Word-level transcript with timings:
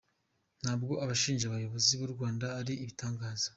Ntabwo 0.61 0.93
abashinja 1.03 1.43
abayobozi 1.47 1.91
b’u 1.99 2.09
Rwanda 2.13 2.45
ari 2.59 2.73
ibitangaza. 2.83 3.47